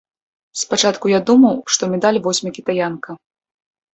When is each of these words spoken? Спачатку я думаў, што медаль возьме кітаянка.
Спачатку 0.61 1.05
я 1.11 1.19
думаў, 1.29 1.59
што 1.75 1.83
медаль 1.93 2.19
возьме 2.27 2.53
кітаянка. 2.57 3.09